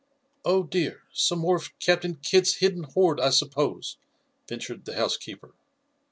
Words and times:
"Oh, 0.43 0.63
dear! 0.63 1.03
Some 1.13 1.37
more 1.37 1.57
of 1.57 1.77
Captain 1.77 2.15
Kidd's 2.15 2.55
hidden 2.55 2.85
hoard, 2.85 3.19
I 3.19 3.29
suppose?" 3.29 3.97
ventured 4.49 4.85
the 4.85 4.95
housekeeper. 4.95 5.53